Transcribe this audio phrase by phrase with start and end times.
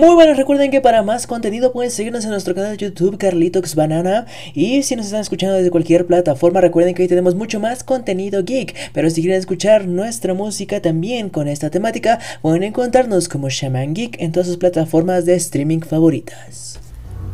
[0.00, 3.74] Muy bueno, recuerden que para más contenido pueden seguirnos en nuestro canal de YouTube Carlitox
[3.74, 4.24] Banana
[4.54, 8.42] y si nos están escuchando desde cualquier plataforma recuerden que hoy tenemos mucho más contenido
[8.42, 13.92] geek, pero si quieren escuchar nuestra música también con esta temática pueden encontrarnos como Shaman
[13.92, 16.80] Geek en todas sus plataformas de streaming favoritas.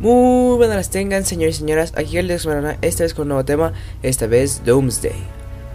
[0.01, 3.71] Muy buenas tengan señores y señoras, aquí Carlitox Banana, esta vez con un nuevo tema,
[4.03, 5.15] esta vez Doomsday.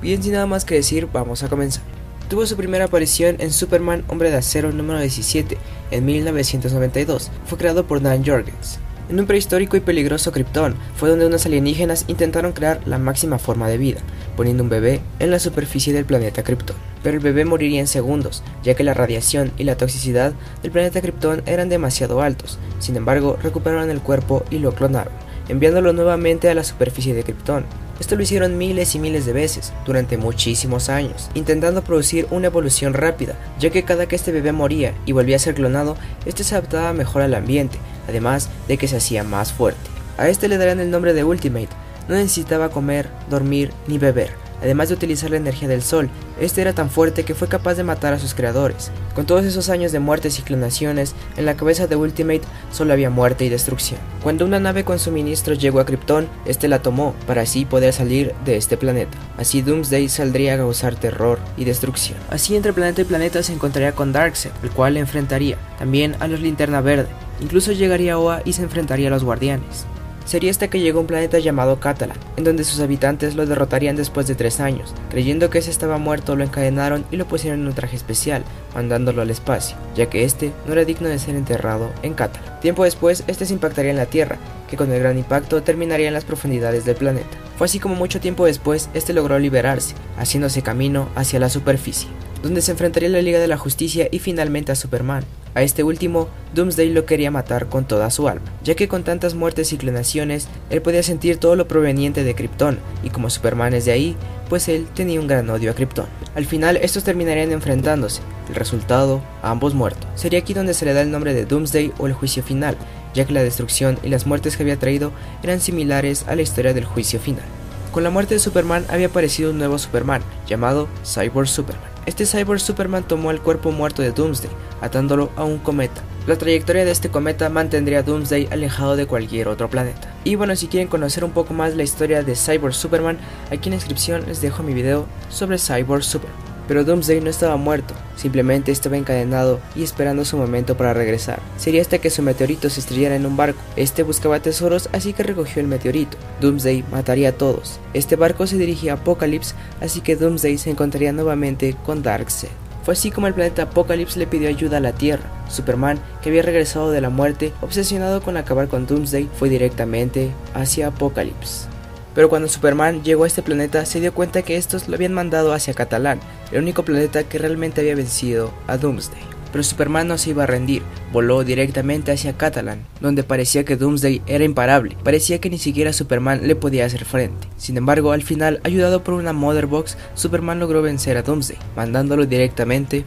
[0.02, 2.01] Bien sin nada más que decir, vamos a comenzar.
[2.32, 5.58] Tuvo su primera aparición en Superman Hombre de Acero número 17
[5.90, 7.30] en 1992.
[7.44, 8.78] Fue creado por Dan Jorgens.
[9.10, 13.68] En un prehistórico y peligroso Krypton fue donde unos alienígenas intentaron crear la máxima forma
[13.68, 14.00] de vida,
[14.34, 16.76] poniendo un bebé en la superficie del planeta Krypton.
[17.02, 21.02] Pero el bebé moriría en segundos, ya que la radiación y la toxicidad del planeta
[21.02, 22.58] Krypton eran demasiado altos.
[22.78, 25.12] Sin embargo, recuperaron el cuerpo y lo clonaron,
[25.50, 27.66] enviándolo nuevamente a la superficie de Krypton.
[28.00, 32.94] Esto lo hicieron miles y miles de veces, durante muchísimos años, intentando producir una evolución
[32.94, 36.54] rápida, ya que cada que este bebé moría y volvía a ser clonado, este se
[36.54, 39.80] adaptaba mejor al ambiente, además de que se hacía más fuerte.
[40.18, 41.68] A este le darían el nombre de Ultimate,
[42.08, 46.08] no necesitaba comer, dormir ni beber, además de utilizar la energía del sol.
[46.40, 48.90] Este era tan fuerte que fue capaz de matar a sus creadores.
[49.14, 53.10] Con todos esos años de muertes y clonaciones, en la cabeza de Ultimate solo había
[53.10, 54.00] muerte y destrucción.
[54.22, 58.34] Cuando una nave con suministros llegó a Krypton, este la tomó para así poder salir
[58.44, 59.18] de este planeta.
[59.36, 62.18] Así Doomsday saldría a causar terror y destrucción.
[62.30, 66.28] Así entre planeta y planeta se encontraría con Darkseid, el cual le enfrentaría, también a
[66.28, 67.08] los Linterna Verde.
[67.40, 69.86] Incluso llegaría a Oa y se enfrentaría a los Guardianes
[70.32, 73.96] sería hasta que llegó a un planeta llamado Catalan, en donde sus habitantes lo derrotarían
[73.96, 74.94] después de tres años.
[75.10, 78.42] Creyendo que ese estaba muerto, lo encadenaron y lo pusieron en un traje especial,
[78.74, 82.60] mandándolo al espacio, ya que este no era digno de ser enterrado en Catalan.
[82.60, 84.38] Tiempo después, este se impactaría en la Tierra,
[84.70, 87.36] que con el gran impacto terminaría en las profundidades del planeta.
[87.58, 92.08] Fue así como mucho tiempo después, este logró liberarse, haciéndose camino hacia la superficie,
[92.42, 95.24] donde se enfrentaría la Liga de la Justicia y finalmente a Superman.
[95.54, 99.34] A este último, Doomsday lo quería matar con toda su alma, ya que con tantas
[99.34, 103.84] muertes y clonaciones, él podía sentir todo lo proveniente de Krypton, y como Superman es
[103.84, 104.16] de ahí,
[104.48, 106.06] pues él tenía un gran odio a Krypton.
[106.34, 110.08] Al final, estos terminarían enfrentándose, el resultado, ambos muertos.
[110.14, 112.76] Sería aquí donde se le da el nombre de Doomsday o el juicio final,
[113.12, 116.72] ya que la destrucción y las muertes que había traído eran similares a la historia
[116.72, 117.44] del juicio final.
[117.92, 121.91] Con la muerte de Superman había aparecido un nuevo Superman, llamado Cyborg Superman.
[122.04, 126.02] Este Cyborg Superman tomó el cuerpo muerto de Doomsday, atándolo a un cometa.
[126.26, 130.12] La trayectoria de este cometa mantendría a Doomsday alejado de cualquier otro planeta.
[130.24, 133.18] Y bueno, si quieren conocer un poco más la historia de Cyborg Superman,
[133.52, 136.51] aquí en la descripción les dejo mi video sobre Cyborg Superman.
[136.72, 141.38] Pero Doomsday no estaba muerto, simplemente estaba encadenado y esperando su momento para regresar.
[141.58, 143.60] Sería hasta que su meteorito se estrellara en un barco.
[143.76, 146.16] Este buscaba tesoros, así que recogió el meteorito.
[146.40, 147.78] Doomsday mataría a todos.
[147.92, 152.48] Este barco se dirigía a Apocalypse, así que Doomsday se encontraría nuevamente con Darkseid.
[152.84, 155.30] Fue así como el planeta Apocalypse le pidió ayuda a la Tierra.
[155.50, 160.86] Superman, que había regresado de la muerte, obsesionado con acabar con Doomsday, fue directamente hacia
[160.86, 161.71] Apocalypse.
[162.14, 165.52] Pero cuando Superman llegó a este planeta se dio cuenta que estos lo habían mandado
[165.52, 169.22] hacia Catalán, el único planeta que realmente había vencido a Doomsday.
[169.50, 174.22] Pero Superman no se iba a rendir, voló directamente hacia Catalan, donde parecía que Doomsday
[174.26, 177.48] era imparable, parecía que ni siquiera Superman le podía hacer frente.
[177.58, 182.24] Sin embargo, al final, ayudado por una Mother Box, Superman logró vencer a Doomsday, mandándolo
[182.24, 183.04] directamente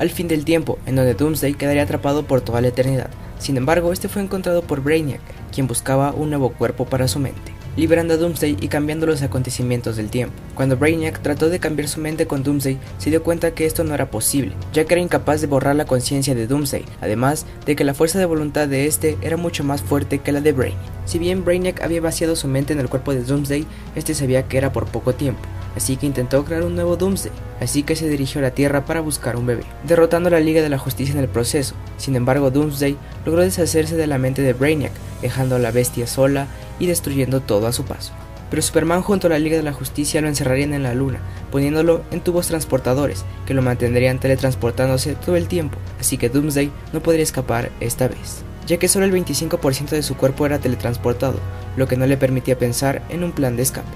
[0.00, 3.10] al fin del tiempo, en donde Doomsday quedaría atrapado por toda la eternidad.
[3.38, 5.20] Sin embargo, este fue encontrado por Brainiac,
[5.52, 9.96] quien buscaba un nuevo cuerpo para su mente liberando a Doomsday y cambiando los acontecimientos
[9.96, 10.34] del tiempo.
[10.56, 13.94] Cuando Brainiac trató de cambiar su mente con Doomsday, se dio cuenta que esto no
[13.94, 17.84] era posible, ya que era incapaz de borrar la conciencia de Doomsday, además de que
[17.84, 20.80] la fuerza de voluntad de este era mucho más fuerte que la de Brainiac.
[21.06, 24.58] Si bien Brainiac había vaciado su mente en el cuerpo de Doomsday, este sabía que
[24.58, 25.40] era por poco tiempo,
[25.76, 29.02] así que intentó crear un nuevo Doomsday, así que se dirigió a la Tierra para
[29.02, 31.76] buscar un bebé, derrotando a la Liga de la Justicia en el proceso.
[31.96, 34.92] Sin embargo, Doomsday logró deshacerse de la mente de Brainiac,
[35.22, 36.48] dejando a la bestia sola
[36.78, 38.12] y destruyendo todo a su paso.
[38.50, 41.20] Pero Superman junto a la Liga de la Justicia lo encerrarían en la luna,
[41.50, 47.02] poniéndolo en tubos transportadores, que lo mantendrían teletransportándose todo el tiempo, así que Doomsday no
[47.02, 51.38] podría escapar esta vez, ya que solo el 25% de su cuerpo era teletransportado,
[51.76, 53.88] lo que no le permitía pensar en un plan de escape.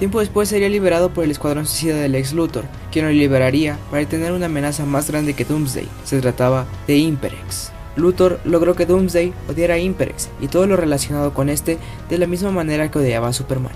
[0.00, 4.06] Tiempo después sería liberado por el escuadrón suicida del ex Luthor, quien lo liberaría para
[4.06, 5.86] tener una amenaza más grande que Doomsday.
[6.04, 7.70] Se trataba de Imperex.
[7.96, 11.78] Luthor logró que Doomsday odiara a Imperex y todo lo relacionado con este
[12.08, 13.72] de la misma manera que odiaba a Superman.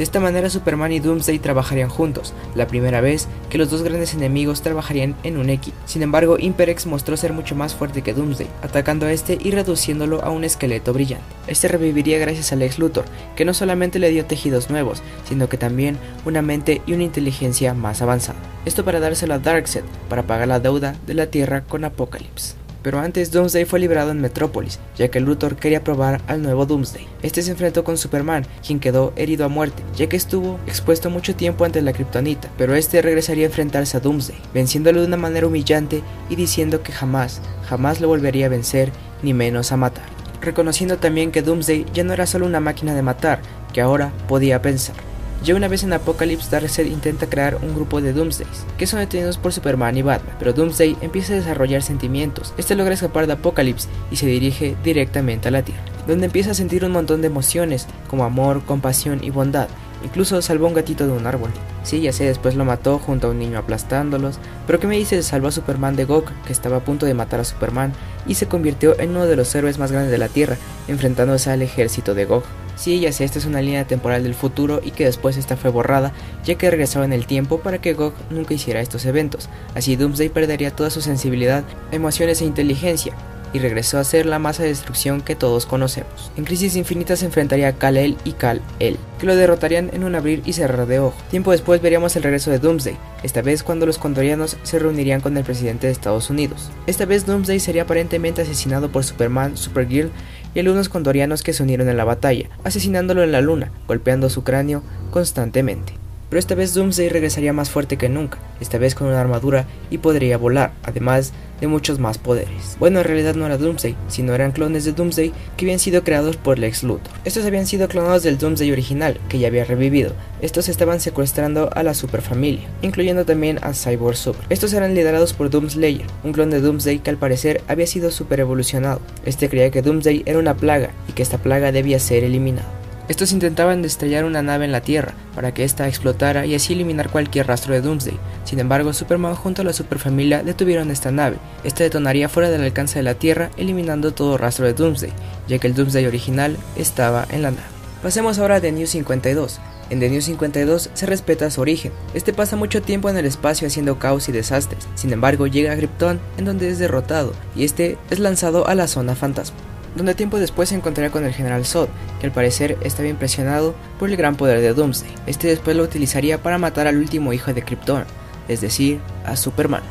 [0.00, 4.14] De esta manera Superman y Doomsday trabajarían juntos, la primera vez que los dos grandes
[4.14, 5.76] enemigos trabajarían en un equipo.
[5.84, 10.24] Sin embargo, Imperex mostró ser mucho más fuerte que Doomsday, atacando a este y reduciéndolo
[10.24, 11.26] a un esqueleto brillante.
[11.48, 13.04] Este reviviría gracias al ex Luthor,
[13.36, 17.74] que no solamente le dio tejidos nuevos, sino que también una mente y una inteligencia
[17.74, 18.38] más avanzada.
[18.64, 22.59] Esto para dárselo a Darkseid, para pagar la deuda de la Tierra con Apocalypse.
[22.82, 27.06] Pero antes Doomsday fue liberado en Metrópolis, ya que Luthor quería probar al nuevo Doomsday.
[27.22, 31.34] Este se enfrentó con Superman, quien quedó herido a muerte, ya que estuvo expuesto mucho
[31.34, 35.46] tiempo ante la kriptonita, pero este regresaría a enfrentarse a Doomsday, venciéndolo de una manera
[35.46, 38.92] humillante y diciendo que jamás, jamás lo volvería a vencer,
[39.22, 40.04] ni menos a matar.
[40.40, 43.40] Reconociendo también que Doomsday ya no era solo una máquina de matar,
[43.72, 45.09] que ahora podía pensar.
[45.42, 49.38] Ya una vez en Apocalypse, Darkseid intenta crear un grupo de Doomsdays, que son detenidos
[49.38, 52.52] por Superman y Batman, pero Doomsday empieza a desarrollar sentimientos.
[52.58, 56.54] Este logra escapar de Apocalypse y se dirige directamente a la Tierra, donde empieza a
[56.54, 59.68] sentir un montón de emociones, como amor, compasión y bondad.
[60.04, 61.50] Incluso salvó a un gatito de un árbol.
[61.84, 64.38] Sí, ya sé, después lo mató junto a un niño aplastándolos.
[64.66, 65.22] Pero ¿qué me dice?
[65.22, 67.92] Salvó a Superman de Gok, que estaba a punto de matar a Superman,
[68.26, 70.56] y se convirtió en uno de los héroes más grandes de la Tierra,
[70.88, 72.44] enfrentándose al ejército de Gok.
[72.80, 75.68] Sí, ya sé, esta es una línea temporal del futuro y que después esta fue
[75.68, 76.14] borrada,
[76.46, 79.50] ya que regresaba en el tiempo para que Gok nunca hiciera estos eventos.
[79.74, 81.62] Así Doomsday perdería toda su sensibilidad,
[81.92, 83.14] emociones e inteligencia,
[83.52, 86.30] y regresó a ser la masa de destrucción que todos conocemos.
[86.36, 90.42] En Crisis Infinita se enfrentaría a Kal-El y Kal-El, que lo derrotarían en un abrir
[90.44, 91.16] y cerrar de ojo.
[91.30, 95.36] Tiempo después veríamos el regreso de Doomsday, esta vez cuando los condorianos se reunirían con
[95.36, 96.70] el presidente de Estados Unidos.
[96.86, 100.10] Esta vez Doomsday sería aparentemente asesinado por Superman, Supergirl
[100.54, 104.42] y algunos condorianos que se unieron en la batalla, asesinándolo en la luna, golpeando su
[104.42, 105.99] cráneo constantemente.
[106.30, 109.98] Pero esta vez Doomsday regresaría más fuerte que nunca, esta vez con una armadura y
[109.98, 112.76] podría volar, además de muchos más poderes.
[112.78, 116.36] Bueno, en realidad no era Doomsday, sino eran clones de Doomsday que habían sido creados
[116.36, 117.12] por Lex Luthor.
[117.24, 120.12] Estos habían sido clonados del Doomsday original, que ya había revivido.
[120.40, 124.46] Estos estaban secuestrando a la superfamilia, incluyendo también a Cyborg Super.
[124.50, 128.38] Estos eran liderados por Doomslayer, un clon de Doomsday que al parecer había sido super
[128.38, 129.00] evolucionado.
[129.26, 132.79] Este creía que Doomsday era una plaga y que esta plaga debía ser eliminada.
[133.10, 137.10] Estos intentaban destrellar una nave en la Tierra para que ésta explotara y así eliminar
[137.10, 138.16] cualquier rastro de Doomsday.
[138.44, 141.36] Sin embargo, Superman junto a la superfamilia detuvieron esta nave.
[141.64, 145.10] Esta detonaría fuera del alcance de la Tierra, eliminando todo rastro de Doomsday,
[145.48, 147.66] ya que el Doomsday original estaba en la nave.
[148.00, 149.58] Pasemos ahora a The New 52.
[149.90, 151.90] En The New 52 se respeta su origen.
[152.14, 154.86] Este pasa mucho tiempo en el espacio haciendo caos y desastres.
[154.94, 158.86] Sin embargo, llega a Krypton, en donde es derrotado, y este es lanzado a la
[158.86, 161.88] zona fantasma donde tiempo después se encontrará con el general Zod,
[162.20, 165.12] que al parecer estaba impresionado por el gran poder de Doomsday.
[165.26, 168.04] Este después lo utilizaría para matar al último hijo de Krypton,
[168.48, 169.82] es decir, a Superman.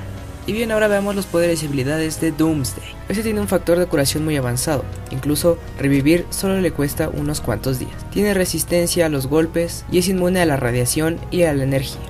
[0.48, 2.96] Y bien, ahora veamos los poderes y habilidades de Doomsday.
[3.08, 7.78] Este tiene un factor de curación muy avanzado, incluso revivir solo le cuesta unos cuantos
[7.78, 7.94] días.
[8.12, 12.02] Tiene resistencia a los golpes y es inmune a la radiación y a la energía.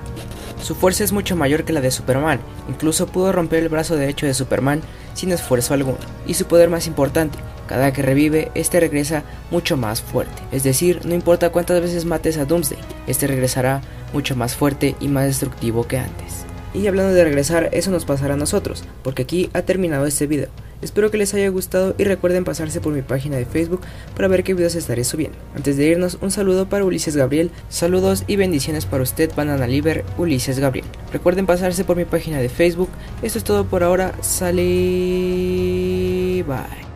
[0.62, 2.40] Su fuerza es mucho mayor que la de Superman,
[2.70, 4.82] incluso pudo romper el brazo derecho de Superman
[5.14, 5.98] sin esfuerzo alguno.
[6.28, 7.40] Y su poder más importante,
[7.70, 10.42] cada que revive, este regresa mucho más fuerte.
[10.52, 13.82] Es decir, no importa cuántas veces mates a Doomsday, este regresará
[14.12, 16.46] mucho más fuerte y más destructivo que antes.
[16.74, 20.50] Y hablando de regresar, eso nos pasará a nosotros, porque aquí ha terminado este video.
[20.82, 23.82] Espero que les haya gustado y recuerden pasarse por mi página de Facebook
[24.16, 25.38] para ver qué videos estaré subiendo.
[25.56, 30.06] Antes de irnos, un saludo para Ulises Gabriel, saludos y bendiciones para usted, Banana Liber,
[30.18, 30.88] Ulises Gabriel.
[31.14, 32.90] Recuerden pasarse por mi página de Facebook.
[33.22, 34.64] Esto es todo por ahora, sale...
[36.48, 36.89] Bye.